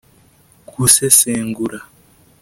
gusesengura 0.73 1.79